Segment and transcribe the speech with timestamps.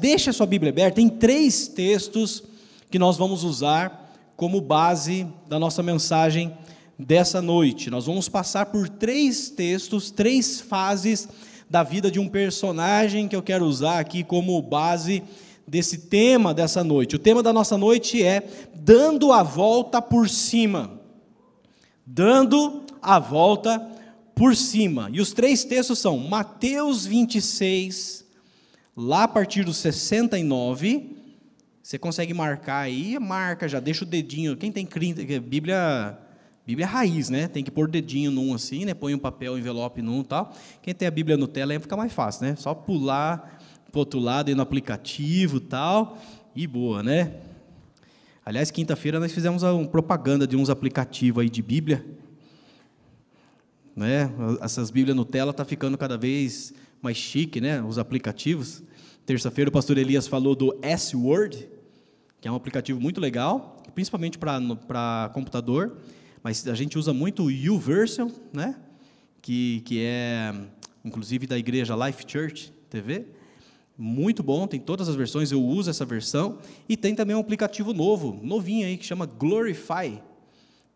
[0.00, 2.42] deixa a sua Bíblia aberta, tem três textos
[2.90, 6.56] que nós vamos usar como base da nossa mensagem
[6.98, 7.90] dessa noite.
[7.90, 11.28] Nós vamos passar por três textos, três fases
[11.68, 15.22] da vida de um personagem que eu quero usar aqui como base
[15.68, 17.14] desse tema dessa noite.
[17.14, 18.42] O tema da nossa noite é
[18.74, 20.98] dando a volta por cima.
[22.04, 23.78] Dando a volta
[24.34, 25.10] por cima.
[25.12, 28.24] E os três textos são Mateus 26,
[29.00, 31.16] lá a partir do 69.
[31.82, 34.56] Você consegue marcar aí, marca já, deixa o dedinho.
[34.56, 34.86] Quem tem
[35.42, 36.18] Bíblia
[36.66, 37.48] Bíblia é raiz, né?
[37.48, 38.92] Tem que pôr o dedinho num assim, né?
[38.92, 40.54] Põe um papel, envelope num tal.
[40.82, 42.54] Quem tem a Bíblia no tela aí fica mais fácil, né?
[42.56, 43.58] Só pular
[43.90, 46.18] para o outro lado, ir no aplicativo tal,
[46.54, 47.32] e boa, né?
[48.44, 52.04] Aliás, quinta-feira nós fizemos uma propaganda de uns aplicativos aí de Bíblia.
[53.96, 54.30] Né?
[54.60, 56.72] Essas Bíblias Nutella tá ficando cada vez
[57.02, 57.82] mais chique, né?
[57.82, 58.82] Os aplicativos.
[59.30, 61.68] Terça-feira o pastor Elias falou do S-Word,
[62.40, 65.98] que é um aplicativo muito legal, principalmente para computador
[66.42, 68.74] mas a gente usa muito o YouVersion, né?
[69.40, 70.52] que, que é,
[71.04, 73.24] inclusive, da igreja Life Church TV.
[73.96, 76.58] Muito bom, tem todas as versões, eu uso essa versão.
[76.88, 80.20] E tem também um aplicativo novo, novinho aí, que chama Glorify,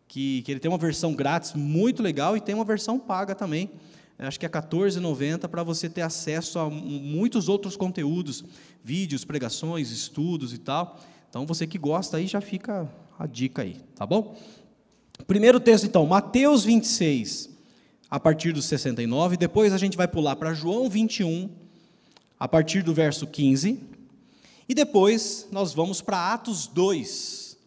[0.09, 3.71] que, que ele tem uma versão grátis muito legal e tem uma versão paga também.
[4.17, 8.45] Acho que é R$14,90 para você ter acesso a muitos outros conteúdos,
[8.83, 10.99] vídeos, pregações, estudos e tal.
[11.29, 14.37] Então, você que gosta aí, já fica a dica aí, tá bom?
[15.27, 17.49] Primeiro texto, então, Mateus 26,
[18.09, 19.35] a partir do 69.
[19.35, 21.49] Depois a gente vai pular para João 21,
[22.39, 23.81] a partir do verso 15.
[24.67, 27.57] E depois nós vamos para Atos 2,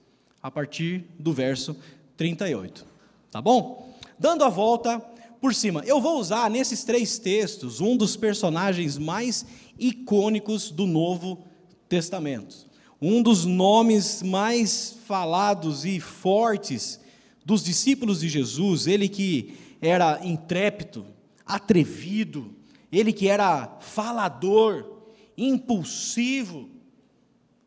[0.42, 1.76] a partir do verso
[2.16, 2.86] 38.
[3.30, 3.94] Tá bom?
[4.18, 5.02] Dando a volta
[5.40, 5.82] por cima.
[5.86, 9.46] Eu vou usar nesses três textos um dos personagens mais
[9.78, 11.44] icônicos do Novo
[11.88, 12.66] Testamento.
[13.00, 17.00] Um dos nomes mais falados e fortes
[17.44, 21.06] dos discípulos de Jesus, ele que era intrépido,
[21.46, 22.54] atrevido,
[22.90, 24.98] ele que era falador,
[25.36, 26.68] impulsivo.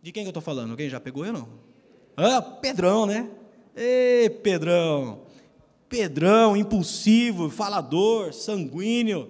[0.01, 0.71] De quem que eu estou falando?
[0.71, 1.47] Alguém já pegou eu não?
[2.17, 3.29] Ah, Pedrão, né?
[3.75, 5.21] Ê, Pedrão.
[5.91, 9.29] Pedrão, impulsivo, falador, sanguíneo.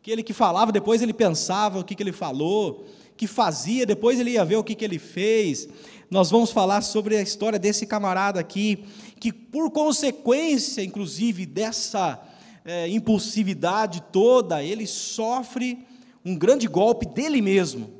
[0.00, 2.86] Aquele que falava, depois ele pensava o que, que ele falou,
[3.18, 5.68] que fazia, depois ele ia ver o que, que ele fez.
[6.10, 8.82] Nós vamos falar sobre a história desse camarada aqui,
[9.20, 12.18] que por consequência, inclusive, dessa
[12.64, 15.86] é, impulsividade toda, ele sofre
[16.24, 17.90] um grande golpe dele mesmo.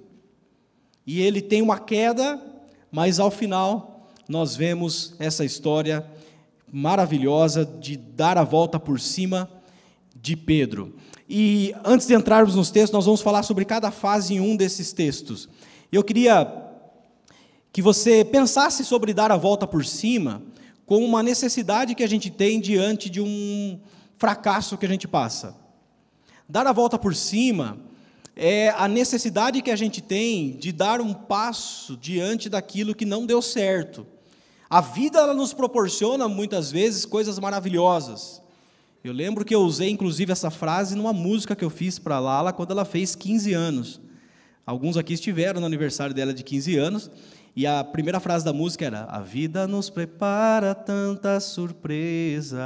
[1.06, 2.42] E ele tem uma queda,
[2.90, 6.10] mas ao final nós vemos essa história
[6.72, 9.50] maravilhosa de dar a volta por cima
[10.14, 10.94] de Pedro.
[11.28, 14.92] E antes de entrarmos nos textos, nós vamos falar sobre cada fase em um desses
[14.92, 15.48] textos.
[15.90, 16.68] Eu queria
[17.72, 20.42] que você pensasse sobre dar a volta por cima,
[20.84, 23.78] com uma necessidade que a gente tem diante de um
[24.18, 25.56] fracasso que a gente passa.
[26.48, 27.78] Dar a volta por cima
[28.34, 33.24] é a necessidade que a gente tem de dar um passo diante daquilo que não
[33.24, 34.04] deu certo.
[34.70, 38.40] A vida ela nos proporciona muitas vezes coisas maravilhosas.
[39.02, 42.52] Eu lembro que eu usei inclusive essa frase numa música que eu fiz para Lala
[42.52, 44.00] quando ela fez 15 anos.
[44.64, 47.10] Alguns aqui estiveram no aniversário dela de 15 anos,
[47.56, 52.62] e a primeira frase da música era: A vida nos prepara tantas surpresas.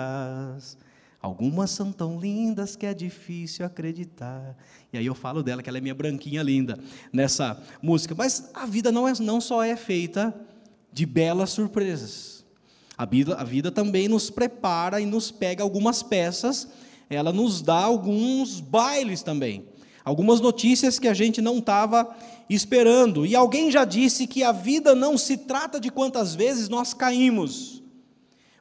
[1.23, 4.55] Algumas são tão lindas que é difícil acreditar.
[4.93, 6.79] E aí eu falo dela, que ela é minha branquinha linda
[7.11, 8.15] nessa música.
[8.15, 10.35] Mas a vida não, é, não só é feita
[10.95, 12.45] de belas surpresas.
[12.97, 16.69] A vida, a vida também nos prepara e nos pega algumas peças,
[17.11, 19.67] ela nos dá alguns bailes também.
[20.05, 22.17] Algumas notícias que a gente não estava
[22.49, 23.27] esperando.
[23.27, 27.83] E alguém já disse que a vida não se trata de quantas vezes nós caímos,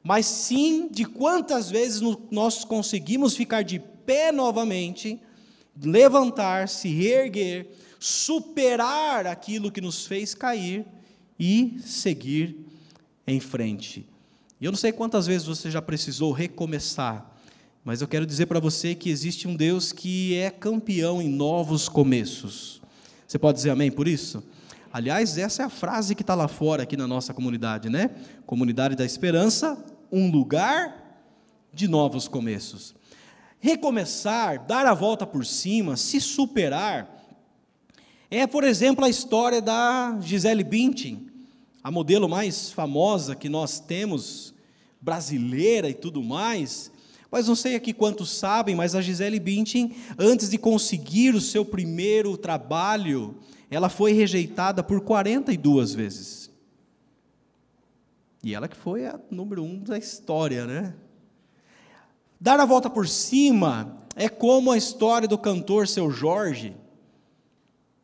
[0.03, 2.01] mas sim de quantas vezes
[2.31, 5.21] nós conseguimos ficar de pé novamente,
[5.79, 7.67] levantar, se reerguer,
[7.99, 10.85] superar aquilo que nos fez cair
[11.39, 12.57] e seguir
[13.25, 14.05] em frente.
[14.59, 17.33] E eu não sei quantas vezes você já precisou recomeçar
[17.83, 21.89] mas eu quero dizer para você que existe um Deus que é campeão em novos
[21.89, 22.81] começos.
[23.27, 24.41] Você pode dizer amém por isso?
[24.91, 28.11] Aliás, essa é a frase que está lá fora, aqui na nossa comunidade, né?
[28.45, 29.77] Comunidade da Esperança,
[30.09, 30.95] um lugar
[31.73, 32.95] de novos começos.
[33.59, 37.22] Recomeçar, dar a volta por cima, se superar,
[38.39, 41.27] é, por exemplo, a história da Gisele Bündchen,
[41.83, 44.53] a modelo mais famosa que nós temos,
[44.99, 46.91] brasileira e tudo mais,
[47.29, 51.63] mas não sei aqui quantos sabem, mas a Gisele Bündchen, antes de conseguir o seu
[51.63, 53.35] primeiro trabalho,
[53.69, 56.51] ela foi rejeitada por 42 vezes.
[58.43, 60.95] E ela que foi a número um da história, né?
[62.41, 66.75] Dar a volta por cima é como a história do cantor Seu Jorge.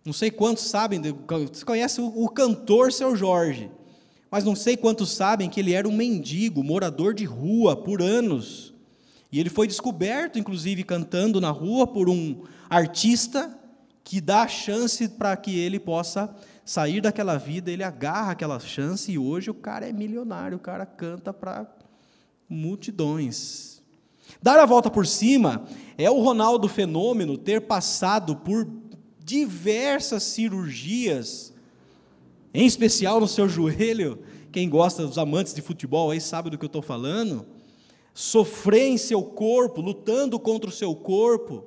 [0.05, 3.69] Não sei quantos sabem, você conhece o, cantor Seu Jorge,
[4.31, 8.73] mas não sei quantos sabem que ele era um mendigo, morador de rua por anos.
[9.31, 13.55] E ele foi descoberto, inclusive, cantando na rua por um artista
[14.03, 16.33] que dá a chance para que ele possa
[16.65, 20.85] sair daquela vida, ele agarra aquela chance e hoje o cara é milionário, o cara
[20.85, 21.67] canta para
[22.47, 23.81] multidões.
[24.41, 25.65] Dar a volta por cima
[25.97, 28.67] é o Ronaldo fenômeno ter passado por
[29.29, 31.53] diversas cirurgias,
[32.51, 34.17] em especial no seu joelho.
[34.51, 37.45] Quem gosta dos amantes de futebol aí sabe do que eu estou falando.
[38.11, 41.63] Sofrer em seu corpo, lutando contra o seu corpo,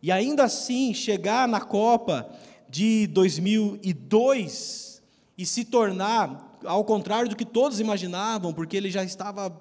[0.00, 2.30] e ainda assim chegar na Copa
[2.68, 5.02] de 2002
[5.36, 9.58] e se tornar, ao contrário do que todos imaginavam, porque ele já estava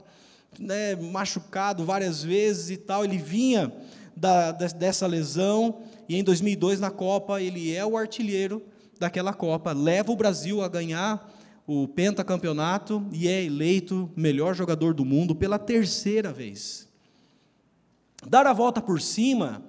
[0.60, 3.74] né, machucado várias vezes e tal, ele vinha
[4.16, 8.64] da, dessa lesão, e em 2002 na Copa ele é o artilheiro
[9.00, 11.32] daquela Copa, leva o Brasil a ganhar
[11.68, 16.90] o pentacampeonato e é eleito melhor jogador do mundo pela terceira vez.
[18.28, 19.64] Dar a volta por cima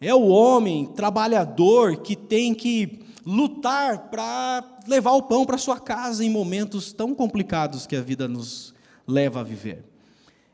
[0.00, 6.24] é o homem trabalhador que tem que lutar para levar o pão para sua casa
[6.24, 8.74] em momentos tão complicados que a vida nos
[9.06, 9.84] leva a viver.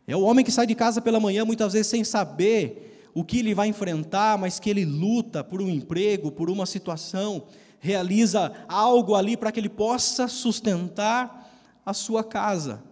[0.08, 3.38] É o homem que sai de casa pela manhã muitas vezes sem saber o que
[3.38, 7.44] ele vai enfrentar, mas que ele luta por um emprego, por uma situação,
[7.78, 11.50] realiza algo ali para que ele possa sustentar
[11.84, 12.82] a sua casa.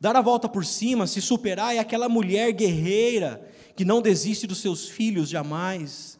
[0.00, 4.58] Dar a volta por cima, se superar, é aquela mulher guerreira que não desiste dos
[4.58, 6.18] seus filhos jamais.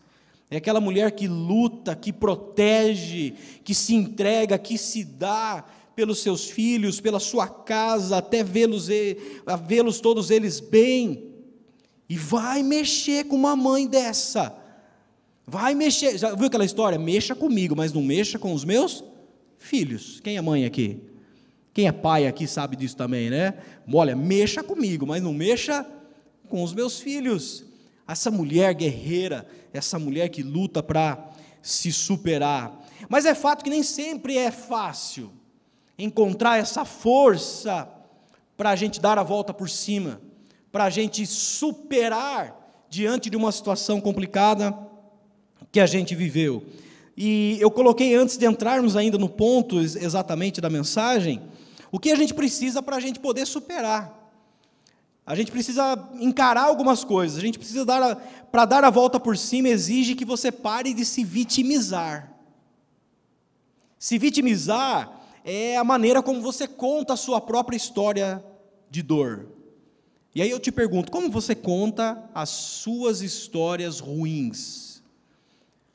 [0.50, 6.50] É aquela mulher que luta, que protege, que se entrega, que se dá, pelos seus
[6.50, 8.88] filhos, pela sua casa, até vê-los
[9.66, 11.33] vê-los todos eles bem.
[12.08, 14.54] E vai mexer com uma mãe dessa.
[15.46, 16.18] Vai mexer.
[16.18, 16.98] Já viu aquela história?
[16.98, 19.04] Mexa comigo, mas não mexa com os meus
[19.58, 20.20] filhos.
[20.20, 21.00] Quem é mãe aqui?
[21.72, 23.54] Quem é pai aqui sabe disso também, né?
[23.92, 25.84] Olha, mexa comigo, mas não mexa
[26.48, 27.64] com os meus filhos.
[28.06, 31.30] Essa mulher guerreira, essa mulher que luta para
[31.60, 32.86] se superar.
[33.08, 35.32] Mas é fato que nem sempre é fácil
[35.98, 37.88] encontrar essa força
[38.56, 40.20] para a gente dar a volta por cima,
[40.74, 44.76] para a gente superar diante de uma situação complicada
[45.70, 46.66] que a gente viveu.
[47.16, 51.40] E eu coloquei antes de entrarmos ainda no ponto exatamente da mensagem,
[51.92, 54.32] o que a gente precisa para a gente poder superar.
[55.24, 58.16] A gente precisa encarar algumas coisas, a gente precisa dar,
[58.50, 62.34] para dar a volta por cima, exige que você pare de se vitimizar.
[63.96, 68.44] Se vitimizar é a maneira como você conta a sua própria história
[68.90, 69.54] de dor.
[70.34, 75.02] E aí eu te pergunto, como você conta as suas histórias ruins?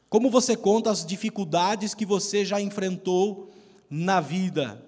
[0.09, 3.51] Como você conta as dificuldades que você já enfrentou
[3.89, 4.83] na vida?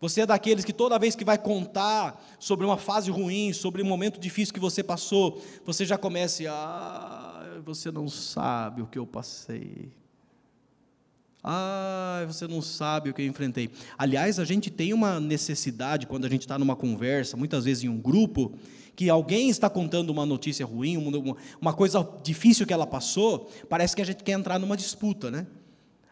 [0.00, 3.86] Você é daqueles que toda vez que vai contar sobre uma fase ruim, sobre um
[3.86, 9.06] momento difícil que você passou, você já começa, ah, você não sabe o que eu
[9.06, 9.92] passei.
[11.44, 13.70] Ah, você não sabe o que eu enfrentei.
[13.98, 17.88] Aliás, a gente tem uma necessidade, quando a gente está numa conversa, muitas vezes em
[17.88, 18.54] um grupo,
[18.94, 20.96] que alguém está contando uma notícia ruim,
[21.60, 25.46] uma, coisa difícil que ela passou, parece que a gente quer entrar numa disputa, né?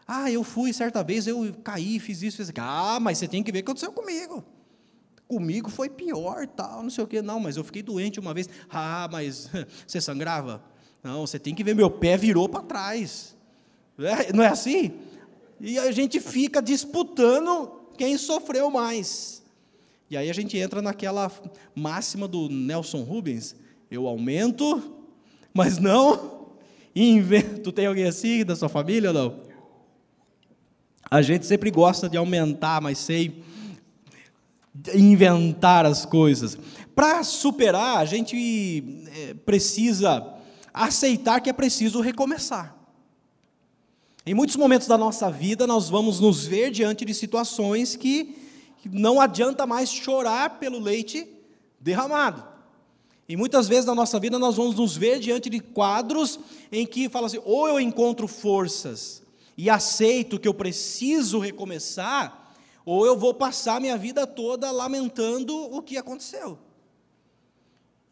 [0.07, 2.65] Ah, eu fui certa vez, eu caí, fiz isso, fiz aquilo.
[2.67, 4.43] Ah, mas você tem que ver o que aconteceu comigo.
[5.27, 7.21] Comigo foi pior, tal, não sei o quê.
[7.21, 8.49] Não, mas eu fiquei doente uma vez.
[8.69, 9.49] Ah, mas
[9.87, 10.61] você sangrava?
[11.03, 13.37] Não, você tem que ver, meu pé virou para trás.
[13.97, 14.91] É, não é assim?
[15.61, 19.40] e a gente fica disputando quem sofreu mais.
[20.11, 21.31] E aí a gente entra naquela
[21.73, 23.55] máxima do Nelson Rubens:
[23.89, 24.93] eu aumento,
[25.53, 26.49] mas não
[26.93, 27.71] invento.
[27.71, 29.39] Tem alguém assim da sua família ou não?
[31.09, 33.41] A gente sempre gosta de aumentar, mas sei
[34.93, 36.57] inventar as coisas.
[36.93, 40.35] Para superar, a gente eh, precisa
[40.73, 42.75] aceitar que é preciso recomeçar.
[44.25, 48.50] Em muitos momentos da nossa vida, nós vamos nos ver diante de situações que
[48.89, 51.27] não adianta mais chorar pelo leite
[51.79, 52.51] derramado.
[53.27, 56.39] E muitas vezes na nossa vida nós vamos nos ver diante de quadros
[56.71, 59.21] em que fala assim: ou eu encontro forças
[59.57, 62.53] e aceito que eu preciso recomeçar,
[62.85, 66.57] ou eu vou passar minha vida toda lamentando o que aconteceu.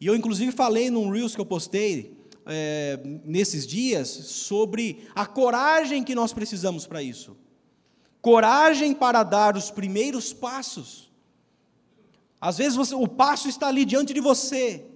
[0.00, 6.02] E eu inclusive falei num Reels que eu postei é, nesses dias sobre a coragem
[6.02, 7.36] que nós precisamos para isso.
[8.20, 11.10] Coragem para dar os primeiros passos.
[12.40, 14.86] Às vezes você, o passo está ali diante de você,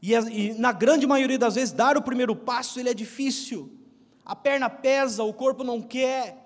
[0.00, 3.70] e, e na grande maioria das vezes, dar o primeiro passo ele é difícil,
[4.24, 6.44] a perna pesa, o corpo não quer.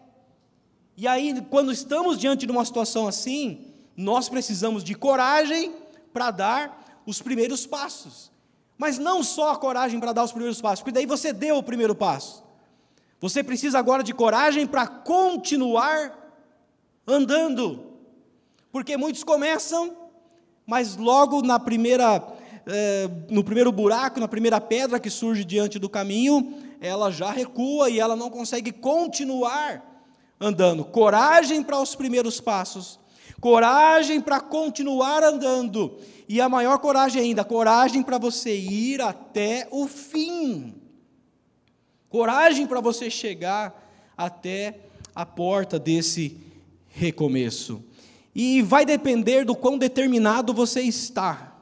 [0.97, 3.67] E aí, quando estamos diante de uma situação assim,
[3.97, 5.75] nós precisamos de coragem
[6.13, 8.31] para dar os primeiros passos.
[8.77, 11.63] Mas não só a coragem para dar os primeiros passos, porque daí você deu o
[11.63, 12.43] primeiro passo.
[13.21, 16.17] Você precisa agora de coragem para continuar
[17.07, 17.91] andando.
[18.73, 19.95] Porque muitos começam,
[20.67, 22.23] mas logo na primeira,
[22.67, 27.91] eh, no primeiro buraco, na primeira pedra que surge diante do caminho, ela já recua
[27.91, 29.85] e ela não consegue continuar
[30.41, 30.85] andando.
[30.85, 32.99] Coragem para os primeiros passos,
[33.39, 39.87] coragem para continuar andando, e a maior coragem ainda, coragem para você ir até o
[39.87, 40.75] fim.
[42.11, 44.81] Coragem para você chegar até
[45.15, 46.37] a porta desse
[46.89, 47.85] recomeço.
[48.35, 51.57] E vai depender do quão determinado você está.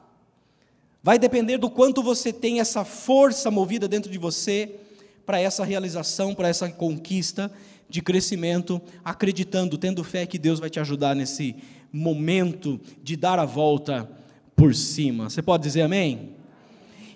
[1.03, 4.75] Vai depender do quanto você tem essa força movida dentro de você
[5.23, 7.51] para essa realização, para essa conquista
[7.87, 11.55] de crescimento, acreditando, tendo fé que Deus vai te ajudar nesse
[11.93, 14.09] momento de dar a volta
[14.55, 15.29] por cima.
[15.29, 16.38] Você pode dizer amém?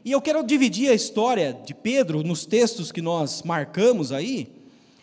[0.05, 4.51] E eu quero dividir a história de Pedro nos textos que nós marcamos aí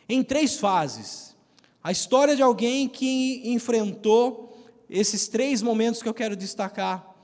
[0.07, 1.35] em três fases.
[1.83, 4.55] A história de alguém que enfrentou
[4.91, 7.15] esses três momentos que eu quero destacar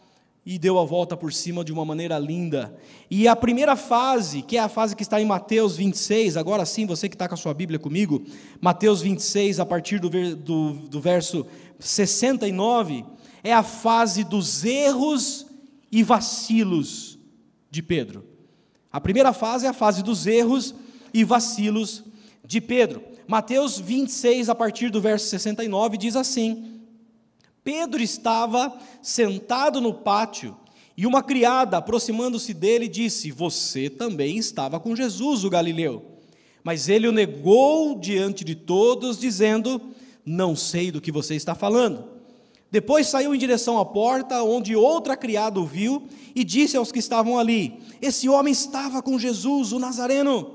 [0.45, 2.75] e deu a volta por cima de uma maneira linda.
[3.11, 6.87] E a primeira fase, que é a fase que está em Mateus 26, agora sim,
[6.87, 8.25] você que está com a sua Bíblia comigo,
[8.59, 11.45] Mateus 26, a partir do, do, do verso
[11.78, 13.04] 69,
[13.45, 15.47] é a fase dos erros
[15.92, 17.15] e vacilos
[17.70, 18.25] de Pedro.
[18.92, 20.75] A primeira fase é a fase dos erros
[21.12, 22.04] e vacilos
[22.44, 23.02] de Pedro.
[23.26, 26.80] Mateus 26, a partir do verso 69, diz assim:
[27.62, 30.56] Pedro estava sentado no pátio
[30.96, 36.02] e uma criada, aproximando-se dele, disse: Você também estava com Jesus, o galileu.
[36.64, 39.80] Mas ele o negou diante de todos, dizendo:
[40.25, 42.15] Não sei do que você está falando.
[42.70, 46.02] Depois saiu em direção à porta, onde outra criada o viu
[46.35, 50.54] e disse aos que estavam ali: Esse homem estava com Jesus, o Nazareno.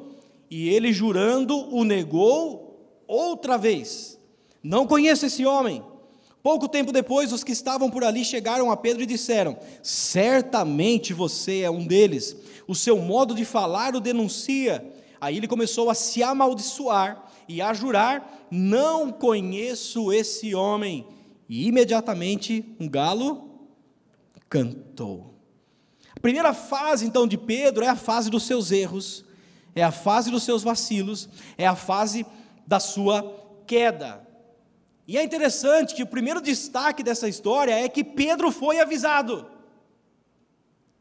[0.50, 4.20] E ele, jurando, o negou outra vez:
[4.62, 5.84] Não conheço esse homem.
[6.44, 11.62] Pouco tempo depois, os que estavam por ali chegaram a Pedro e disseram: Certamente você
[11.62, 12.36] é um deles.
[12.68, 14.86] O seu modo de falar o denuncia.
[15.20, 21.06] Aí ele começou a se amaldiçoar e a jurar: Não conheço esse homem.
[21.52, 23.68] E imediatamente um galo
[24.50, 25.36] cantou.
[26.16, 29.26] A primeira fase então de Pedro é a fase dos seus erros,
[29.76, 31.28] é a fase dos seus vacilos,
[31.58, 32.26] é a fase
[32.66, 33.22] da sua
[33.68, 34.26] queda.
[35.06, 39.46] E é interessante que o primeiro destaque dessa história é que Pedro foi avisado.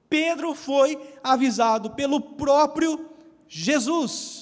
[0.08, 3.08] Pedro foi avisado pelo próprio
[3.46, 4.39] Jesus.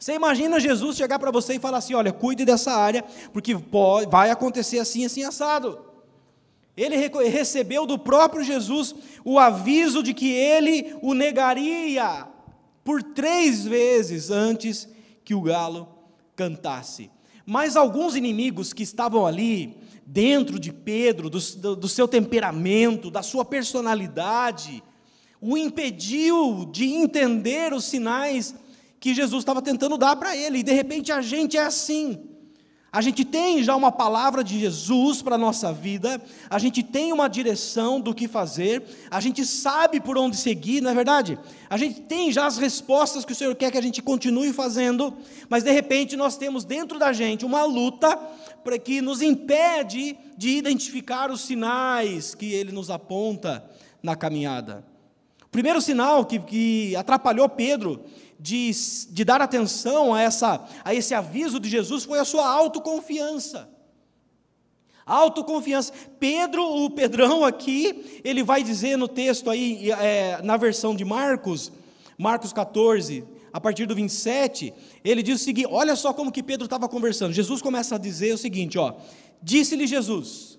[0.00, 3.04] Você imagina Jesus chegar para você e falar assim: olha, cuide dessa área,
[3.34, 5.78] porque pode, vai acontecer assim, assim, assado.
[6.74, 6.96] Ele
[7.28, 12.26] recebeu do próprio Jesus o aviso de que ele o negaria
[12.82, 14.88] por três vezes antes
[15.22, 15.86] que o galo
[16.34, 17.10] cantasse.
[17.44, 19.76] Mas alguns inimigos que estavam ali,
[20.06, 24.82] dentro de Pedro, do, do, seu temperamento, da sua personalidade,
[25.40, 28.54] o impediu de entender os sinais
[29.00, 32.30] que Jesus estava tentando dar para ele, e de repente a gente é assim.
[32.92, 37.12] A gente tem já uma palavra de Jesus para a nossa vida, a gente tem
[37.12, 41.38] uma direção do que fazer, a gente sabe por onde seguir, não é verdade?
[41.68, 45.16] A gente tem já as respostas que o Senhor quer que a gente continue fazendo,
[45.48, 48.16] mas de repente nós temos dentro da gente uma luta
[48.64, 53.64] para que nos impede de identificar os sinais que Ele nos aponta
[54.02, 54.84] na caminhada.
[55.44, 58.04] O primeiro sinal que, que atrapalhou Pedro
[58.40, 58.70] de,
[59.10, 63.68] de dar atenção a, essa, a esse aviso de Jesus foi a sua autoconfiança.
[65.04, 65.92] Autoconfiança.
[66.18, 71.70] Pedro, o Pedrão aqui, ele vai dizer no texto aí, é, na versão de Marcos,
[72.16, 74.72] Marcos 14, a partir do 27,
[75.04, 77.32] ele diz o seguinte: olha só como que Pedro estava conversando.
[77.32, 78.94] Jesus começa a dizer o seguinte: ó,
[79.42, 80.58] disse-lhe Jesus: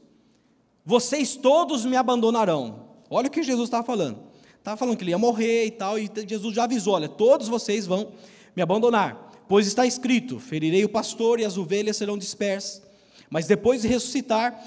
[0.86, 2.92] Vocês todos me abandonarão.
[3.10, 4.31] Olha o que Jesus estava falando.
[4.62, 7.88] Estava falando que ele ia morrer e tal, e Jesus já avisou: olha, todos vocês
[7.88, 8.12] vão
[8.56, 12.84] me abandonar, pois está escrito: ferirei o pastor e as ovelhas serão dispersas.
[13.28, 14.64] Mas depois de ressuscitar,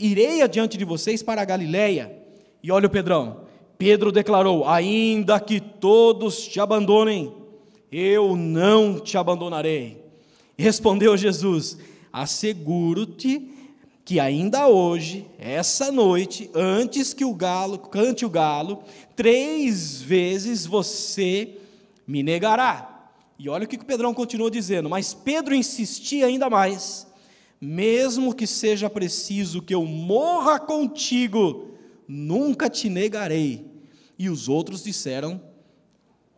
[0.00, 2.10] irei adiante de vocês para a Galiléia.
[2.60, 3.42] E olha o Pedrão.
[3.78, 7.32] Pedro declarou: Ainda que todos te abandonem,
[7.92, 10.04] eu não te abandonarei.
[10.58, 11.78] Respondeu Jesus:
[12.12, 13.48] asseguro-te
[14.10, 18.82] que ainda hoje, essa noite, antes que o galo cante o galo,
[19.14, 21.56] três vezes você
[22.08, 23.08] me negará.
[23.38, 27.06] E olha o que o Pedrão continuou dizendo, mas Pedro insistia ainda mais,
[27.60, 31.68] mesmo que seja preciso que eu morra contigo,
[32.08, 33.64] nunca te negarei.
[34.18, 35.40] E os outros disseram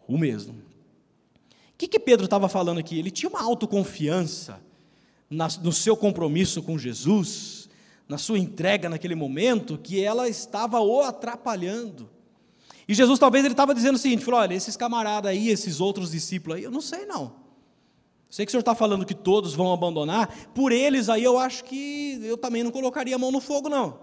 [0.07, 0.53] o mesmo.
[0.53, 2.99] O que, que Pedro estava falando aqui?
[2.99, 4.61] Ele tinha uma autoconfiança
[5.63, 7.62] no seu compromisso com Jesus,
[8.13, 12.11] na sua entrega naquele momento, que ela estava o atrapalhando.
[12.87, 16.11] E Jesus talvez ele estava dizendo o seguinte: falou, olha, esses camaradas aí, esses outros
[16.11, 17.41] discípulos aí, eu não sei não.
[18.29, 21.65] Sei que o senhor está falando que todos vão abandonar, por eles aí eu acho
[21.65, 23.99] que eu também não colocaria a mão no fogo, não.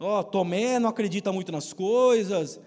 [0.00, 2.60] Ó, Tomé não acredita muito nas coisas,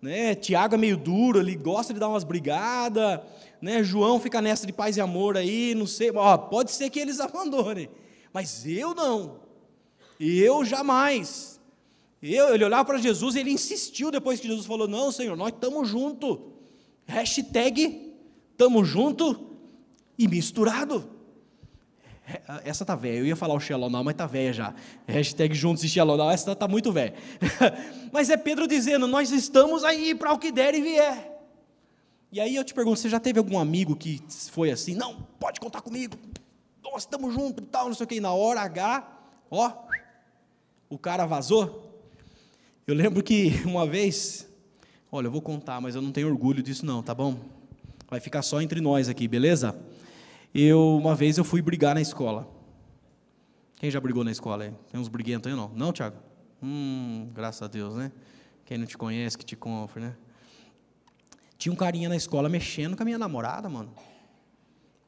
[0.00, 0.34] né?
[0.34, 3.20] Tiago é meio duro, ele gosta de dar umas brigadas,
[3.62, 3.82] né?
[3.82, 7.18] João fica nessa de paz e amor aí, não sei, ó, pode ser que eles
[7.20, 7.88] abandonem,
[8.30, 9.47] mas eu não,
[10.18, 11.60] eu jamais.
[12.22, 15.52] Eu, ele olhava para Jesus e ele insistiu depois que Jesus falou: Não, Senhor, nós
[15.52, 16.38] estamos juntos.
[17.06, 18.14] Hashtag
[18.52, 19.36] estamos juntos
[20.18, 21.18] e misturado.
[22.62, 24.74] Essa tá velha, eu ia falar o Shalom mas tá velha já.
[25.06, 27.14] Hashtag juntos e Shalom essa tá muito velha.
[28.12, 31.38] mas é Pedro dizendo: Nós estamos aí para o que der e vier.
[32.30, 34.94] E aí eu te pergunto: você já teve algum amigo que foi assim?
[34.94, 36.16] Não, pode contar comigo.
[36.82, 38.16] Nós estamos juntos e tal, não sei o que.
[38.16, 39.06] E na hora H,
[39.50, 39.87] ó,
[40.88, 42.02] o cara vazou.
[42.86, 44.48] Eu lembro que uma vez,
[45.10, 47.38] olha, eu vou contar, mas eu não tenho orgulho disso não, tá bom?
[48.08, 49.78] Vai ficar só entre nós aqui, beleza?
[50.54, 52.48] Eu uma vez eu fui brigar na escola.
[53.76, 54.72] Quem já brigou na escola aí?
[54.90, 55.70] Tem uns briguentos aí não?
[55.74, 56.16] Não, Tiago?
[56.62, 58.10] Hum, graças a Deus, né?
[58.64, 60.16] Quem não te conhece, que te compre, né?
[61.56, 63.92] Tinha um carinha na escola mexendo com a minha namorada, mano.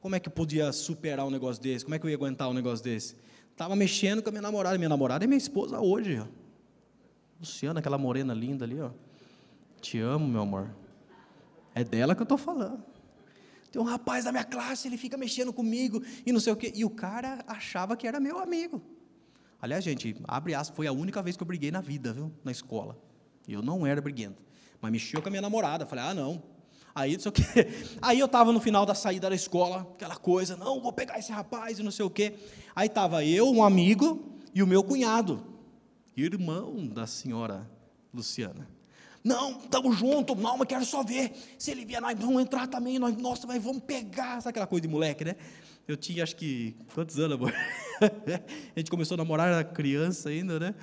[0.00, 1.84] Como é que eu podia superar um negócio desse?
[1.84, 3.16] Como é que eu ia aguentar um negócio desse?
[3.60, 4.78] Tava mexendo com a minha namorada.
[4.78, 6.26] Minha namorada é minha esposa hoje, ó.
[7.38, 8.90] Luciana, aquela morena linda ali, ó.
[9.82, 10.74] Te amo, meu amor.
[11.74, 12.82] É dela que eu estou falando.
[13.70, 16.72] Tem um rapaz da minha classe, ele fica mexendo comigo e não sei o quê.
[16.74, 18.80] E o cara achava que era meu amigo.
[19.60, 22.32] Aliás, gente, abre aspas, foi a única vez que eu briguei na vida, viu?
[22.42, 22.98] Na escola.
[23.46, 24.42] Eu não era briguento.
[24.80, 25.84] Mas mexeu com a minha namorada.
[25.84, 26.42] Falei, ah, não.
[26.94, 27.42] Aí, não sei o quê.
[28.02, 31.32] Aí eu estava no final da saída da escola, aquela coisa, não, vou pegar esse
[31.32, 32.34] rapaz e não sei o quê.
[32.74, 35.50] Aí estava eu, um amigo e o meu cunhado
[36.24, 37.70] irmão da senhora
[38.12, 38.68] Luciana.
[39.22, 41.32] Não, estamos juntos, não, mas quero só ver.
[41.58, 44.40] Se ele vier, nós vamos entrar também, nós, nossa, mas vamos pegar.
[44.40, 45.36] Sabe aquela coisa de moleque, né?
[45.86, 46.74] Eu tinha acho que.
[46.94, 47.52] Quantos anos, amor?
[48.00, 50.74] a gente começou a namorar, era criança ainda, né?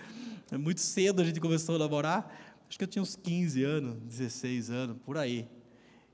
[0.51, 2.31] Muito cedo a gente começou a namorar.
[2.69, 5.47] Acho que eu tinha uns 15 anos, 16 anos, por aí.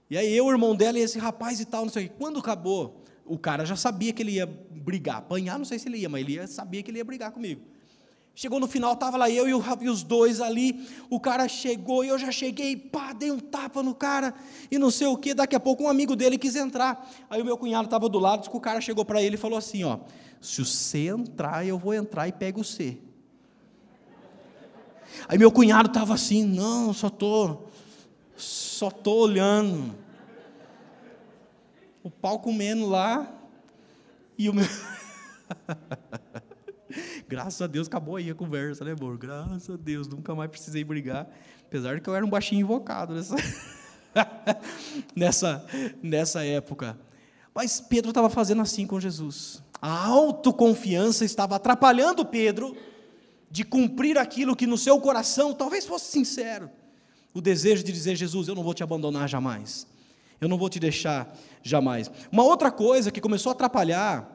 [0.09, 2.09] E aí eu, o irmão dela e esse rapaz e tal, não sei.
[2.09, 5.17] Quando acabou, o cara já sabia que ele ia brigar.
[5.17, 7.61] Apanhar, não sei se ele ia, mas ele ia, sabia que ele ia brigar comigo.
[8.35, 10.87] Chegou no final, estava lá eu e, os dois ali.
[11.07, 14.33] O cara chegou e eu já cheguei, pá, dei um tapa no cara
[14.71, 15.35] e não sei o que.
[15.35, 17.07] Daqui a pouco um amigo dele quis entrar.
[17.29, 19.57] Aí o meu cunhado estava do lado, que o cara chegou para ele e falou
[19.57, 19.99] assim: ó,
[20.41, 22.97] se você entrar, eu vou entrar e pego você.
[25.27, 27.67] Aí meu cunhado estava assim, não, só tô,
[28.35, 29.95] só tô olhando.
[32.03, 33.31] O pau comendo lá
[34.37, 34.65] e o meu
[37.27, 39.17] Graças a Deus acabou aí a conversa, né, amor?
[39.17, 41.27] Graças a Deus, nunca mais precisei brigar.
[41.65, 43.35] Apesar de que eu era um baixinho invocado nessa,
[45.15, 45.65] nessa,
[46.01, 46.97] nessa época.
[47.53, 49.63] Mas Pedro estava fazendo assim com Jesus.
[49.81, 52.75] A autoconfiança estava atrapalhando Pedro
[53.49, 56.69] de cumprir aquilo que no seu coração talvez fosse sincero.
[57.33, 59.87] O desejo de dizer: Jesus, eu não vou te abandonar jamais.
[60.39, 62.11] Eu não vou te deixar jamais.
[62.31, 64.33] Uma outra coisa que começou a atrapalhar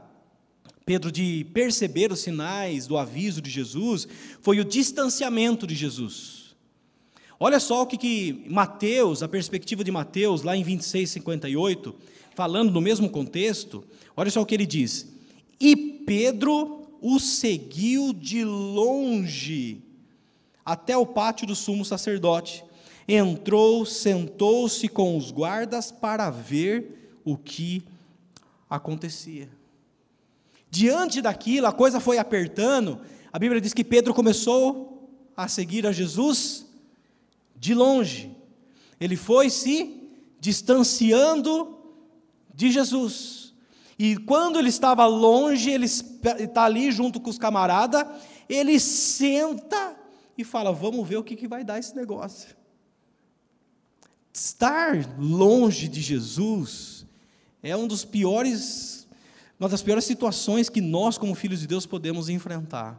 [0.89, 4.09] Pedro de perceber os sinais do aviso de Jesus
[4.41, 6.57] foi o distanciamento de Jesus.
[7.39, 11.95] Olha só o que, que Mateus, a perspectiva de Mateus, lá em 26, 58,
[12.35, 13.85] falando no mesmo contexto,
[14.17, 15.07] olha só o que ele diz.
[15.61, 19.83] E Pedro o seguiu de longe
[20.65, 22.65] até o pátio do sumo sacerdote.
[23.09, 27.83] Entrou, sentou-se com os guardas para ver o que
[28.69, 29.49] acontecia.
[30.71, 33.01] Diante daquilo, a coisa foi apertando.
[33.33, 36.67] A Bíblia diz que Pedro começou a seguir a Jesus
[37.57, 38.37] de longe.
[39.01, 41.79] Ele foi se distanciando
[42.55, 43.55] de Jesus.
[43.99, 48.07] E quando ele estava longe, ele está ali junto com os camaradas,
[48.49, 49.97] ele senta
[50.37, 52.58] e fala: Vamos ver o que, que vai dar esse negócio.
[54.41, 57.05] Estar longe de Jesus
[57.61, 59.09] é um dos piores
[59.59, 62.97] uma das piores situações que nós, como filhos de Deus, podemos enfrentar,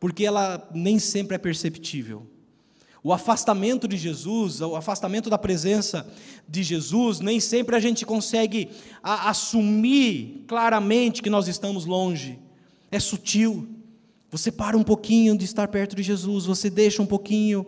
[0.00, 2.26] porque ela nem sempre é perceptível.
[3.00, 6.04] O afastamento de Jesus, o afastamento da presença
[6.48, 12.40] de Jesus, nem sempre a gente consegue a, assumir claramente que nós estamos longe.
[12.90, 13.68] É sutil.
[14.32, 17.64] Você para um pouquinho de estar perto de Jesus, você deixa um pouquinho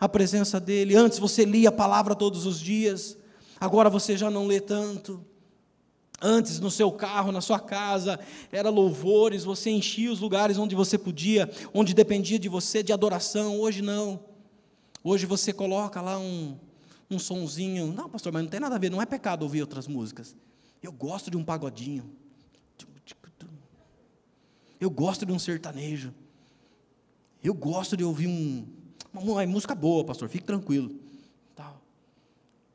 [0.00, 0.96] a presença dele.
[0.96, 3.16] Antes você lia a palavra todos os dias,
[3.60, 5.24] agora você já não lê tanto.
[6.22, 8.20] Antes, no seu carro, na sua casa,
[8.52, 13.58] era louvores, você enchia os lugares onde você podia, onde dependia de você, de adoração.
[13.58, 14.20] Hoje não.
[15.02, 16.58] Hoje você coloca lá um,
[17.10, 17.90] um sonzinho.
[17.92, 20.36] Não, pastor, mas não tem nada a ver, não é pecado ouvir outras músicas.
[20.82, 22.10] Eu gosto de um pagodinho.
[24.78, 26.12] Eu gosto de um sertanejo.
[27.42, 28.66] Eu gosto de ouvir um,
[29.12, 30.94] uma música boa, pastor, fique tranquilo.
[31.54, 31.80] Tal.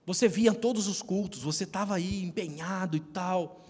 [0.05, 3.63] Você via todos os cultos, você estava aí empenhado e tal,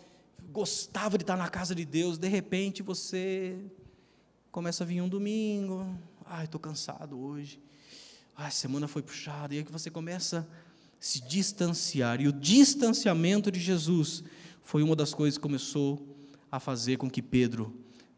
[0.51, 3.57] gostava de estar na casa de Deus, de repente você
[4.51, 5.85] começa a vir um domingo,
[6.25, 7.59] ai, estou cansado hoje.
[8.35, 10.65] Ah, a semana foi puxada, e aí que você começa a
[10.99, 12.19] se distanciar.
[12.19, 14.23] E o distanciamento de Jesus
[14.63, 16.01] foi uma das coisas que começou
[16.51, 17.73] a fazer com que Pedro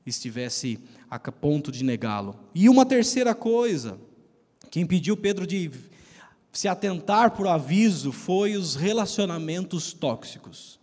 [0.05, 0.79] estivesse
[1.09, 2.39] a ponto de negá-lo.
[2.55, 3.99] E uma terceira coisa
[4.69, 5.71] que impediu Pedro de
[6.51, 10.79] se atentar para o aviso foi os relacionamentos tóxicos.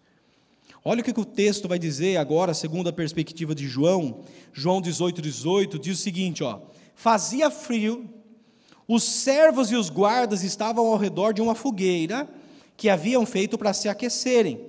[0.84, 4.20] Olha o que o texto vai dizer agora, segundo a perspectiva de João.
[4.52, 6.60] João 18, 18 diz o seguinte: ó,
[6.94, 8.08] fazia frio
[8.86, 12.28] os servos e os guardas estavam ao redor de uma fogueira
[12.76, 14.60] que haviam feito para se aquecerem.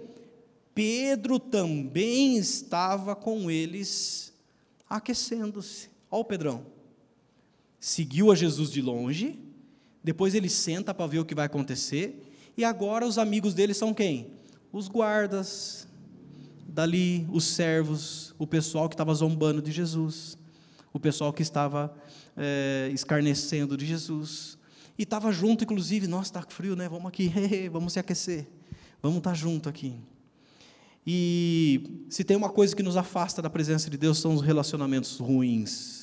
[0.74, 4.34] Pedro também estava com eles
[4.90, 5.90] aquecendo-se.
[6.10, 6.75] Olha o Pedrão.
[7.88, 9.38] Seguiu a Jesus de longe,
[10.04, 13.94] depois ele senta para ver o que vai acontecer, e agora os amigos dele são
[13.94, 14.32] quem?
[14.74, 15.88] Os guardas,
[16.68, 20.36] dali os servos, o pessoal que estava zombando de Jesus,
[20.92, 21.96] o pessoal que estava
[22.36, 24.58] é, escarnecendo de Jesus.
[24.98, 26.90] E estava junto, inclusive, nossa, está frio, né?
[26.90, 27.32] Vamos aqui,
[27.72, 28.48] vamos se aquecer.
[29.00, 29.94] Vamos estar tá junto aqui.
[31.06, 35.20] E se tem uma coisa que nos afasta da presença de Deus, são os relacionamentos
[35.20, 35.95] ruins.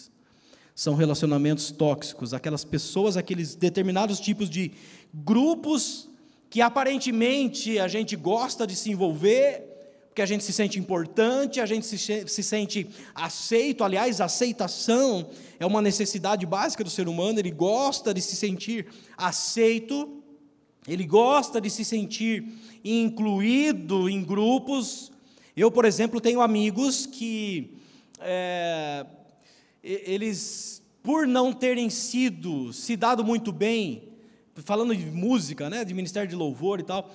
[0.83, 4.73] São relacionamentos tóxicos, aquelas pessoas, aqueles determinados tipos de
[5.15, 6.11] grupos
[6.51, 9.63] que aparentemente a gente gosta de se envolver,
[10.09, 13.85] porque a gente se sente importante, a gente se, se sente aceito.
[13.85, 20.21] Aliás, aceitação é uma necessidade básica do ser humano, ele gosta de se sentir aceito,
[20.89, 22.45] ele gosta de se sentir
[22.85, 25.13] incluído em grupos.
[25.57, 27.77] Eu, por exemplo, tenho amigos que
[28.19, 29.07] é,
[29.83, 34.13] eles, por não terem sido, se dado muito bem
[34.57, 37.11] falando de música, né, de ministério de louvor e tal,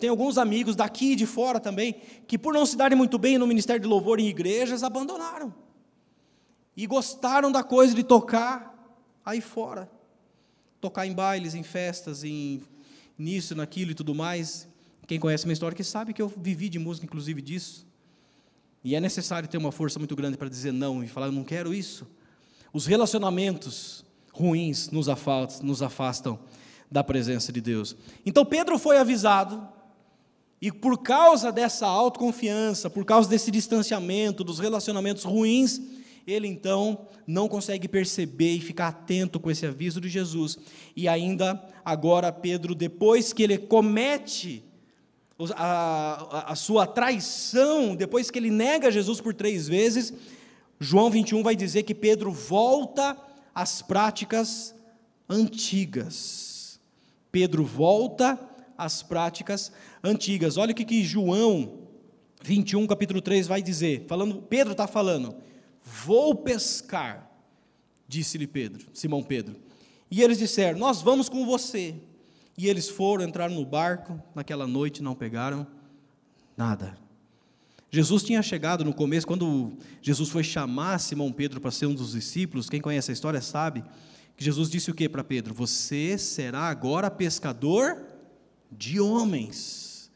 [0.00, 3.36] tenho alguns amigos daqui e de fora também, que por não se darem muito bem
[3.36, 5.52] no ministério de louvor em igrejas, abandonaram.
[6.74, 8.72] E gostaram da coisa de tocar
[9.24, 9.90] aí fora.
[10.80, 12.62] Tocar em bailes, em festas, em
[13.18, 14.66] nisso, naquilo e tudo mais.
[15.06, 17.86] Quem conhece minha história que sabe que eu vivi de música, inclusive disso.
[18.84, 21.44] E é necessário ter uma força muito grande para dizer não e falar, eu não
[21.44, 22.06] quero isso.
[22.72, 26.38] Os relacionamentos ruins nos afastam, nos afastam
[26.90, 27.96] da presença de Deus.
[28.24, 29.66] Então Pedro foi avisado,
[30.60, 35.80] e por causa dessa autoconfiança, por causa desse distanciamento, dos relacionamentos ruins,
[36.24, 40.56] ele então não consegue perceber e ficar atento com esse aviso de Jesus.
[40.94, 44.64] E ainda agora Pedro, depois que ele comete
[45.56, 50.12] a, a, sua traição, depois que ele nega Jesus por três vezes,
[50.78, 53.16] João 21 vai dizer que Pedro volta
[53.54, 54.74] às práticas
[55.28, 56.80] antigas.
[57.30, 58.38] Pedro volta
[58.76, 60.56] às práticas antigas.
[60.56, 61.78] Olha o que, que João
[62.42, 64.04] 21, capítulo 3 vai dizer.
[64.06, 65.34] Falando, Pedro está falando,
[65.82, 67.30] vou pescar,
[68.06, 69.56] disse-lhe Pedro, Simão Pedro.
[70.10, 71.94] E eles disseram, nós vamos com você.
[72.62, 75.66] E eles foram, entraram no barco, naquela noite não pegaram
[76.56, 76.96] nada.
[77.90, 82.12] Jesus tinha chegado no começo, quando Jesus foi chamar Simão Pedro para ser um dos
[82.12, 83.82] discípulos, quem conhece a história sabe,
[84.36, 85.52] que Jesus disse o que para Pedro?
[85.54, 88.00] Você será agora pescador
[88.70, 90.08] de homens.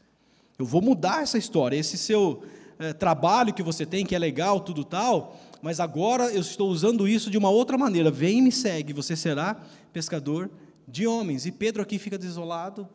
[0.57, 1.75] Eu vou mudar essa história.
[1.75, 2.45] Esse seu
[2.79, 7.09] é, trabalho que você tem, que é legal, tudo tal, mas agora eu estou usando
[7.09, 8.09] isso de uma outra maneira.
[8.09, 10.66] Vem e me segue, você será pescador de
[11.05, 11.45] homens.
[11.45, 12.87] E Pedro aqui fica desolado,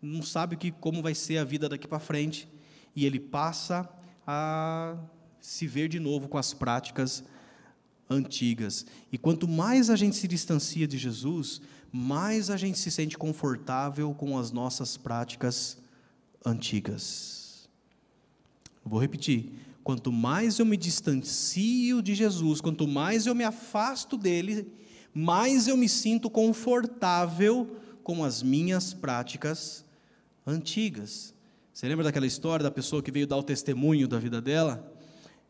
[0.00, 2.48] não sabe que, como vai ser a vida daqui para frente,
[2.94, 3.88] e ele passa
[4.26, 4.96] a
[5.40, 7.24] se ver de novo com as práticas
[8.08, 8.86] antigas.
[9.10, 14.14] E quanto mais a gente se distancia de Jesus, mais a gente se sente confortável
[14.14, 15.78] com as nossas práticas
[16.44, 17.68] antigas.
[18.84, 19.52] Vou repetir.
[19.84, 24.72] quanto mais eu me distancio de Jesus, quanto mais eu me afasto dele,
[25.14, 29.84] mais eu me sinto confortável com as minhas práticas
[30.46, 31.34] antigas.
[31.72, 34.92] Você lembra daquela história da pessoa que veio dar o testemunho da vida dela?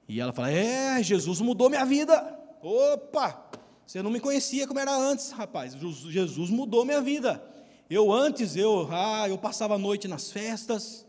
[0.09, 2.38] E ela fala: É, Jesus mudou minha vida.
[2.62, 3.51] Opa!
[3.87, 5.75] Você não me conhecia como era antes, rapaz.
[5.75, 7.42] Jesus mudou minha vida.
[7.90, 11.05] Eu antes, eu, ah, eu passava a noite nas festas,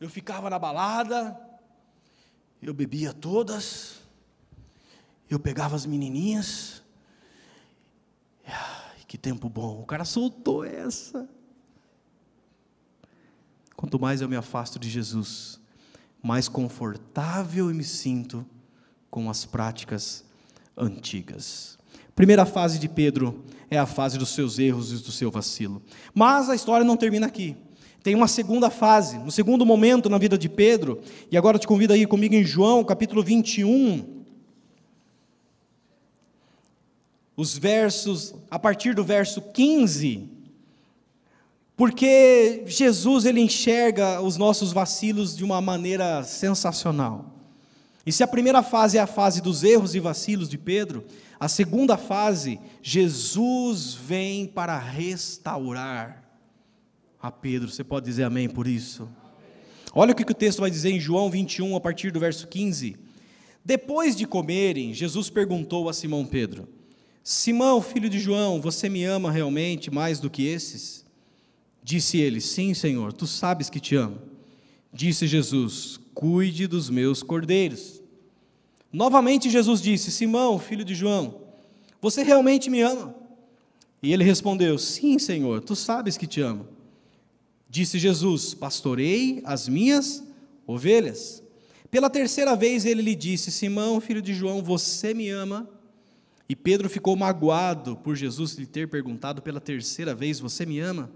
[0.00, 1.38] eu ficava na balada,
[2.62, 3.96] eu bebia todas,
[5.28, 6.82] eu pegava as menininhas.
[8.52, 9.80] Ai, que tempo bom.
[9.80, 11.28] O cara soltou essa.
[13.76, 15.58] Quanto mais eu me afasto de Jesus,
[16.22, 18.44] mais confortável eu me sinto
[19.10, 20.24] com as práticas
[20.76, 21.78] antigas.
[22.14, 25.82] Primeira fase de Pedro é a fase dos seus erros e do seu vacilo.
[26.12, 27.56] Mas a história não termina aqui.
[28.02, 31.60] Tem uma segunda fase, no um segundo momento na vida de Pedro, e agora eu
[31.60, 34.19] te convido a ir comigo em João, capítulo 21.
[37.40, 40.28] Os versos, a partir do verso 15,
[41.74, 47.34] porque Jesus ele enxerga os nossos vacilos de uma maneira sensacional.
[48.04, 51.02] E se a primeira fase é a fase dos erros e vacilos de Pedro,
[51.40, 56.22] a segunda fase, Jesus vem para restaurar
[57.22, 57.70] a Pedro.
[57.70, 59.08] Você pode dizer amém por isso?
[59.94, 62.98] Olha o que o texto vai dizer em João 21, a partir do verso 15.
[63.64, 66.68] Depois de comerem, Jesus perguntou a Simão Pedro:
[67.32, 71.04] Simão, filho de João, você me ama realmente mais do que esses?
[71.80, 74.18] Disse ele: Sim, Senhor, tu sabes que te amo.
[74.92, 78.02] Disse Jesus: Cuide dos meus cordeiros.
[78.92, 81.42] Novamente Jesus disse: Simão, filho de João,
[82.00, 83.14] você realmente me ama?
[84.02, 86.66] E ele respondeu: Sim, Senhor, tu sabes que te amo.
[87.68, 90.20] Disse Jesus: Pastorei as minhas
[90.66, 91.44] ovelhas.
[91.92, 95.78] Pela terceira vez ele lhe disse: Simão, filho de João, você me ama?
[96.50, 101.08] E Pedro ficou magoado por Jesus lhe ter perguntado pela terceira vez: Você me ama?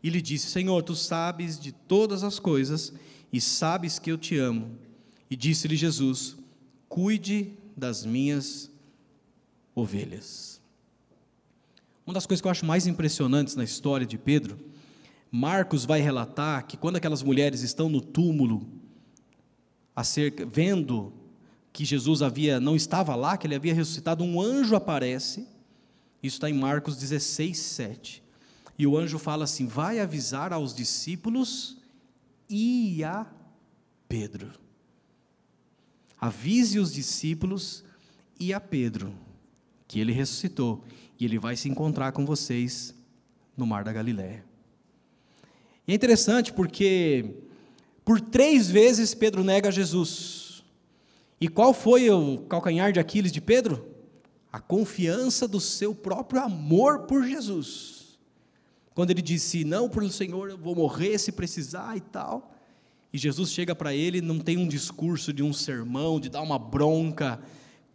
[0.00, 2.92] E lhe disse: Senhor, tu sabes de todas as coisas
[3.32, 4.78] e sabes que eu te amo.
[5.28, 6.36] E disse-lhe Jesus:
[6.88, 8.70] Cuide das minhas
[9.74, 10.60] ovelhas.
[12.06, 14.56] Uma das coisas que eu acho mais impressionantes na história de Pedro
[15.32, 18.64] Marcos vai relatar que quando aquelas mulheres estão no túmulo,
[19.96, 21.12] acerca, vendo
[21.72, 25.46] que Jesus havia não estava lá, que ele havia ressuscitado, um anjo aparece.
[26.22, 28.22] Isso está em Marcos 16, 7.
[28.78, 31.76] E o anjo fala assim: vai avisar aos discípulos
[32.48, 33.26] e a
[34.08, 34.50] Pedro.
[36.20, 37.84] Avise os discípulos
[38.38, 39.14] e a Pedro
[39.90, 40.84] que ele ressuscitou
[41.18, 42.94] e ele vai se encontrar com vocês
[43.56, 44.44] no mar da Galiléia.
[45.84, 47.34] E é interessante porque
[48.04, 50.49] por três vezes Pedro nega Jesus.
[51.40, 53.88] E qual foi o calcanhar de Aquiles de Pedro?
[54.52, 58.18] A confiança do seu próprio amor por Jesus.
[58.94, 62.54] Quando ele disse: Não, por o Senhor, eu vou morrer se precisar e tal.
[63.12, 66.58] E Jesus chega para ele, não tem um discurso de um sermão, de dar uma
[66.58, 67.40] bronca,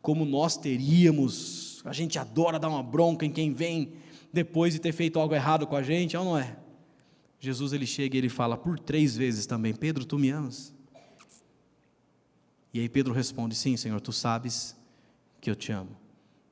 [0.02, 1.82] como nós teríamos.
[1.86, 3.94] A gente adora dar uma bronca em quem vem
[4.34, 6.58] depois de ter feito algo errado com a gente, ou não é?
[7.40, 10.75] Jesus ele chega e ele fala por três vezes também: Pedro, tu me amas?
[12.76, 14.76] E aí Pedro responde: Sim, Senhor, tu sabes
[15.40, 15.96] que eu te amo.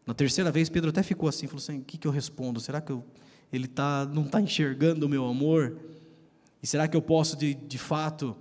[0.06, 2.62] Na terceira vez, Pedro até ficou assim: falou assim, o que, que eu respondo?
[2.62, 3.04] Será que eu,
[3.52, 5.78] ele tá, não está enxergando o meu amor?
[6.62, 8.38] E será que eu posso, de, de fato,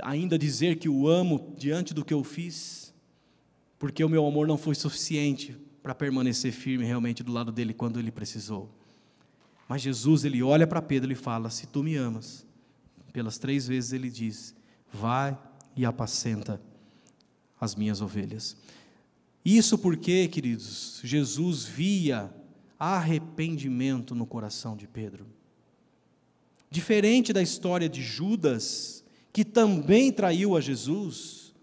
[0.00, 2.94] ainda dizer que o amo diante do que eu fiz?
[3.78, 8.00] Porque o meu amor não foi suficiente para permanecer firme realmente do lado dele quando
[8.00, 8.70] ele precisou.
[9.68, 12.46] Mas Jesus, ele olha para Pedro e fala: Se tu me amas,
[13.12, 14.56] pelas três vezes ele diz:
[14.90, 15.36] Vai
[15.76, 16.58] e apacenta
[17.60, 18.56] as minhas ovelhas.
[19.44, 22.32] Isso porque, queridos, Jesus via
[22.78, 25.26] arrependimento no coração de Pedro.
[26.70, 31.54] Diferente da história de Judas, que também traiu a Jesus,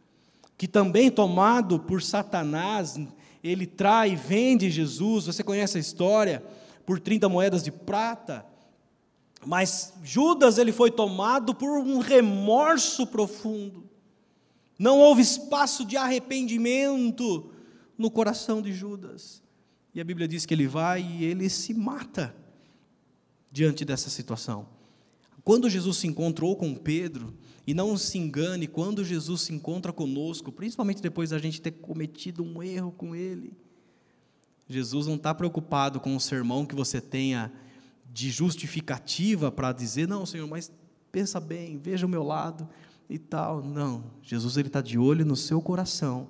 [0.58, 3.00] que também tomado por Satanás,
[3.44, 6.44] ele trai e vende Jesus, você conhece a história?
[6.86, 8.46] por 30 moedas de prata.
[9.46, 13.90] Mas Judas ele foi tomado por um remorso profundo.
[14.82, 17.52] Não houve espaço de arrependimento
[17.96, 19.44] no coração de Judas.
[19.94, 22.36] E a Bíblia diz que ele vai e ele se mata
[23.52, 24.68] diante dessa situação.
[25.44, 27.32] Quando Jesus se encontrou com Pedro,
[27.68, 32.44] e não se engane, quando Jesus se encontra conosco, principalmente depois da gente ter cometido
[32.44, 33.54] um erro com Ele,
[34.68, 37.54] Jesus não está preocupado com o sermão que você tenha
[38.12, 40.72] de justificativa para dizer, não, Senhor, mas
[41.12, 42.68] pensa bem, veja o meu lado.
[43.12, 43.62] E tal.
[43.62, 46.28] Não, Jesus ele está de olho no seu coração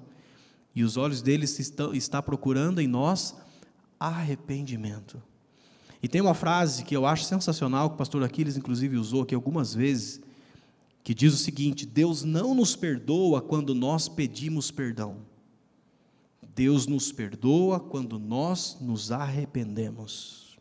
[0.76, 3.36] e os olhos dele estão está procurando em nós
[4.00, 5.22] arrependimento.
[6.02, 9.36] E tem uma frase que eu acho sensacional que o pastor Aquiles inclusive usou aqui
[9.36, 10.20] algumas vezes,
[11.04, 15.18] que diz o seguinte: Deus não nos perdoa quando nós pedimos perdão.
[16.56, 20.58] Deus nos perdoa quando nós nos arrependemos.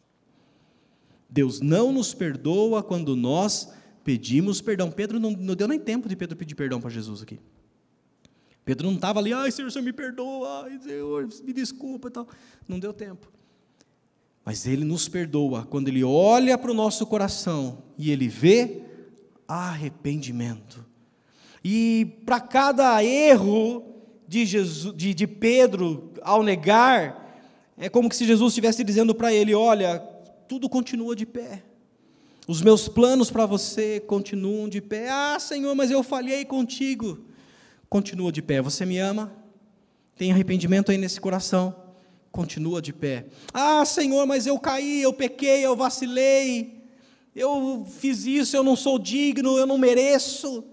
[1.28, 3.72] Deus não nos perdoa quando nós
[4.04, 4.90] pedimos perdão.
[4.90, 7.38] Pedro não, não deu nem tempo de Pedro pedir perdão para Jesus aqui.
[8.64, 12.28] Pedro não estava ali, ai Senhor, Senhor me perdoa, ai Senhor, me desculpa e tal.
[12.68, 13.30] Não deu tempo.
[14.44, 18.82] Mas Ele nos perdoa quando Ele olha para o nosso coração e Ele vê
[19.46, 20.84] arrependimento.
[21.64, 23.84] E para cada erro
[24.26, 27.20] de, Jesus, de, de Pedro ao negar,
[27.76, 29.98] é como se Jesus estivesse dizendo para ele: Olha,
[30.48, 31.64] tudo continua de pé.
[32.50, 35.08] Os meus planos para você continuam de pé.
[35.08, 37.20] Ah, Senhor, mas eu falhei contigo.
[37.88, 38.60] Continua de pé.
[38.60, 39.32] Você me ama?
[40.16, 41.72] Tem arrependimento aí nesse coração?
[42.32, 43.26] Continua de pé.
[43.54, 46.82] Ah, Senhor, mas eu caí, eu pequei, eu vacilei.
[47.36, 50.64] Eu fiz isso, eu não sou digno, eu não mereço.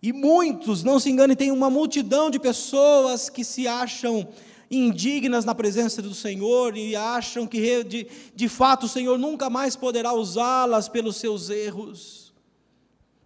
[0.00, 4.28] E muitos, não se engane, tem uma multidão de pessoas que se acham
[4.72, 9.76] indignas na presença do Senhor e acham que de, de fato o Senhor nunca mais
[9.76, 12.32] poderá usá-las pelos seus erros.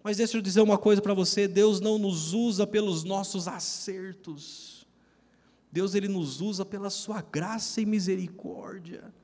[0.03, 4.87] Mas deixa eu dizer uma coisa para você: Deus não nos usa pelos nossos acertos,
[5.71, 9.15] Deus ele nos usa pela sua graça e misericórdia.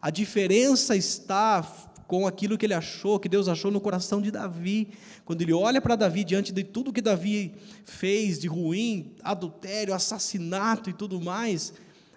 [0.00, 1.64] A diferença está
[2.06, 4.88] com aquilo que ele achou, que Deus achou no coração de Davi.
[5.24, 10.88] Quando ele olha para Davi diante de tudo que Davi fez de ruim, adultério, assassinato
[10.88, 11.72] e tudo mais,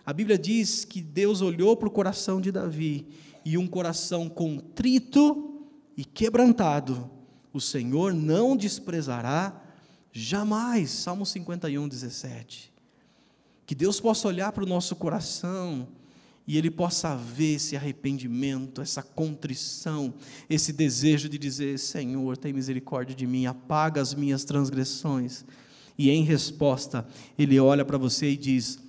[0.06, 3.08] a Bíblia diz que Deus olhou para o coração de Davi
[3.44, 5.66] e um coração contrito
[5.98, 7.10] e quebrantado,
[7.52, 9.62] o Senhor não desprezará
[10.12, 10.92] jamais.
[10.92, 12.74] Salmo 51, 17.
[13.66, 15.88] Que Deus possa olhar para o nosso coração
[16.50, 20.12] e ele possa ver esse arrependimento, essa contrição,
[20.50, 25.46] esse desejo de dizer: Senhor, tem misericórdia de mim, apaga as minhas transgressões.
[25.96, 27.08] E em resposta,
[27.38, 28.80] ele olha para você e diz: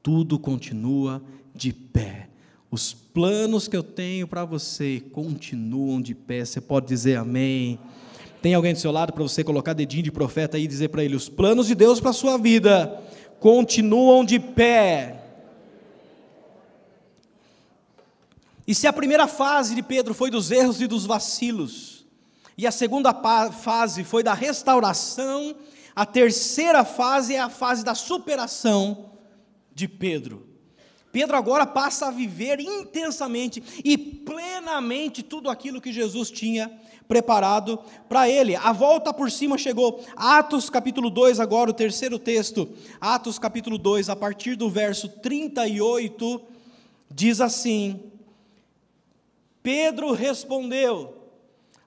[0.00, 1.20] tudo continua
[1.52, 2.28] de pé.
[2.70, 6.44] Os planos que eu tenho para você continuam de pé.
[6.44, 7.80] Você pode dizer amém.
[8.40, 11.16] Tem alguém do seu lado para você colocar dedinho de profeta e dizer para ele:
[11.16, 13.02] os planos de Deus para a sua vida
[13.40, 15.15] continuam de pé.
[18.66, 22.04] E se a primeira fase de Pedro foi dos erros e dos vacilos,
[22.58, 23.14] e a segunda
[23.52, 25.54] fase foi da restauração,
[25.94, 29.12] a terceira fase é a fase da superação
[29.74, 30.46] de Pedro.
[31.12, 36.70] Pedro agora passa a viver intensamente e plenamente tudo aquilo que Jesus tinha
[37.08, 38.54] preparado para ele.
[38.56, 40.04] A volta por cima chegou.
[40.14, 42.68] Atos capítulo 2, agora o terceiro texto.
[43.00, 46.42] Atos capítulo 2, a partir do verso 38,
[47.10, 48.12] diz assim:
[49.66, 51.12] Pedro respondeu: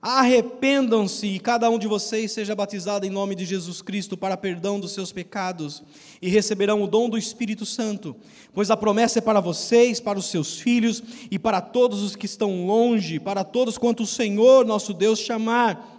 [0.01, 4.81] Arrependam-se e cada um de vocês seja batizado em nome de Jesus Cristo para perdão
[4.81, 5.81] dos seus pecados
[6.21, 8.13] e receberão o dom do Espírito Santo,
[8.53, 12.25] pois a promessa é para vocês, para os seus filhos e para todos os que
[12.25, 15.95] estão longe, para todos quanto o Senhor nosso Deus chamar.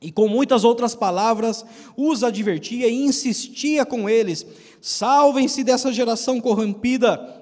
[0.00, 4.46] E com muitas outras palavras os advertia e insistia com eles:
[4.80, 7.35] salvem-se dessa geração corrompida.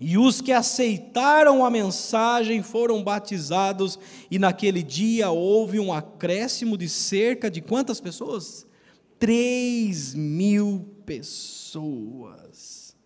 [0.00, 3.98] E os que aceitaram a mensagem foram batizados,
[4.30, 8.66] e naquele dia houve um acréscimo de cerca de quantas pessoas?
[9.18, 12.96] Três mil pessoas.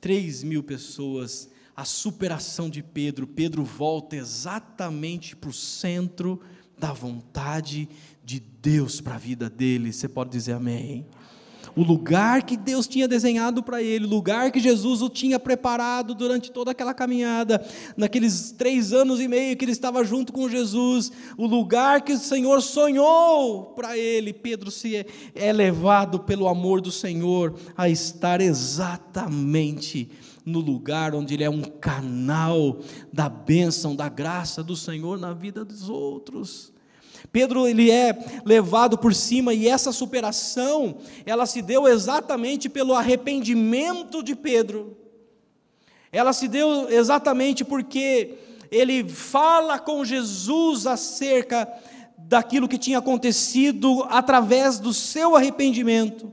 [0.00, 1.50] Três mil pessoas.
[1.76, 3.26] A superação de Pedro.
[3.26, 6.40] Pedro volta exatamente para o centro
[6.78, 7.86] da vontade
[8.24, 9.92] de Deus para a vida dele.
[9.92, 11.06] Você pode dizer amém?
[11.76, 16.14] O lugar que Deus tinha desenhado para ele, o lugar que Jesus o tinha preparado
[16.14, 17.64] durante toda aquela caminhada,
[17.96, 22.18] naqueles três anos e meio que ele estava junto com Jesus, o lugar que o
[22.18, 24.32] Senhor sonhou para ele.
[24.32, 30.10] Pedro se é, é levado pelo amor do Senhor a estar exatamente
[30.44, 32.78] no lugar onde ele é um canal
[33.12, 36.72] da bênção, da graça do Senhor na vida dos outros.
[37.32, 44.22] Pedro ele é levado por cima e essa superação, ela se deu exatamente pelo arrependimento
[44.22, 44.96] de Pedro.
[46.12, 48.36] Ela se deu exatamente porque
[48.70, 51.68] ele fala com Jesus acerca
[52.18, 56.32] daquilo que tinha acontecido através do seu arrependimento.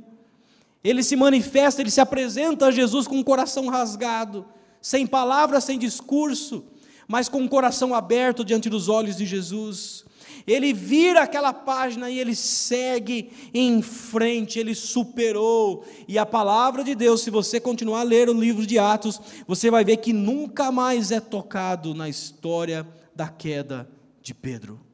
[0.84, 4.46] Ele se manifesta, ele se apresenta a Jesus com o coração rasgado,
[4.82, 6.66] sem palavras, sem discurso,
[7.08, 10.07] mas com o coração aberto diante dos olhos de Jesus.
[10.48, 15.86] Ele vira aquela página e ele segue em frente, ele superou.
[16.08, 19.70] E a palavra de Deus, se você continuar a ler o livro de Atos, você
[19.70, 23.90] vai ver que nunca mais é tocado na história da queda
[24.22, 24.87] de Pedro.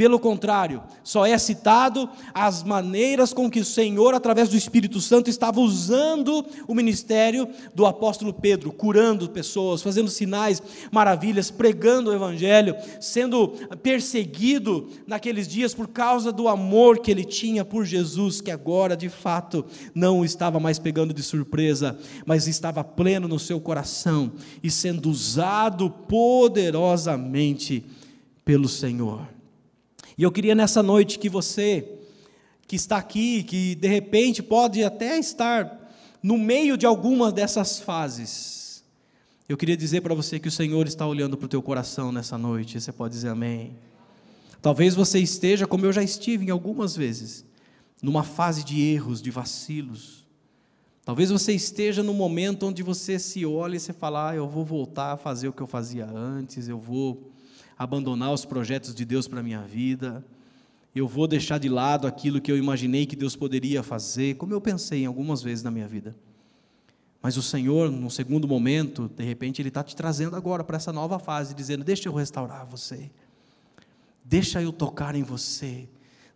[0.00, 5.28] Pelo contrário, só é citado as maneiras com que o Senhor, através do Espírito Santo,
[5.28, 12.74] estava usando o ministério do apóstolo Pedro, curando pessoas, fazendo sinais, maravilhas, pregando o Evangelho,
[12.98, 13.48] sendo
[13.82, 19.10] perseguido naqueles dias por causa do amor que ele tinha por Jesus, que agora de
[19.10, 24.32] fato não estava mais pegando de surpresa, mas estava pleno no seu coração
[24.62, 27.84] e sendo usado poderosamente
[28.46, 29.39] pelo Senhor.
[30.20, 31.94] E eu queria nessa noite que você,
[32.66, 35.90] que está aqui, que de repente pode até estar
[36.22, 38.84] no meio de alguma dessas fases,
[39.48, 42.36] eu queria dizer para você que o Senhor está olhando para o teu coração nessa
[42.36, 43.74] noite, você pode dizer amém.
[44.60, 47.42] Talvez você esteja, como eu já estive em algumas vezes,
[48.02, 50.26] numa fase de erros, de vacilos.
[51.02, 54.66] Talvez você esteja no momento onde você se olha e você fala: ah, eu vou
[54.66, 57.32] voltar a fazer o que eu fazia antes, eu vou
[57.80, 60.22] abandonar os projetos de Deus para a minha vida,
[60.94, 64.60] eu vou deixar de lado aquilo que eu imaginei que Deus poderia fazer, como eu
[64.60, 66.14] pensei em algumas vezes na minha vida.
[67.22, 70.92] Mas o Senhor, num segundo momento, de repente, Ele está te trazendo agora para essa
[70.92, 73.10] nova fase, dizendo: Deixa eu restaurar você,
[74.22, 75.88] deixa eu tocar em você,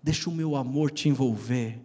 [0.03, 1.79] deixa o meu amor te envolver,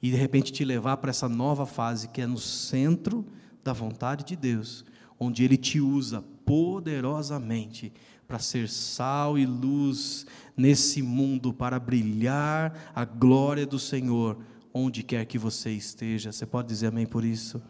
[0.00, 3.26] e de repente te levar para essa nova fase que é no centro
[3.64, 4.84] da vontade de Deus,
[5.18, 7.92] onde Ele te usa poderosamente
[8.32, 10.24] para ser sal e luz
[10.56, 14.38] nesse mundo, para brilhar a glória do Senhor,
[14.72, 16.32] onde quer que você esteja.
[16.32, 17.62] Você pode dizer amém por isso?